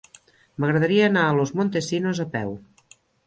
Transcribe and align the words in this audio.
M'agradaria 0.63 1.03
anar 1.09 1.25
a 1.27 1.35
Los 1.41 1.53
Montesinos 1.61 2.25
a 2.27 2.27
peu. 2.39 2.57